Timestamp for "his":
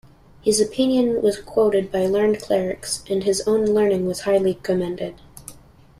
0.41-0.59, 3.23-3.47